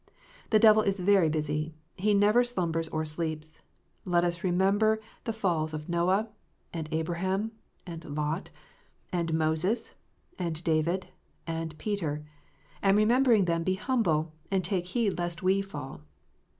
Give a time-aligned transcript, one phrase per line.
[0.49, 3.61] The devil is very busy: he never slumbers or sleeps.
[4.03, 6.27] Let us remember the falls of Noah,
[6.73, 7.51] and Abraham,
[7.85, 8.49] and Lot,
[9.13, 9.93] and Moses,
[10.39, 11.09] and David,
[11.45, 12.25] and Peter;
[12.81, 16.01] and remembering them, be humble, and take heed lest we fall.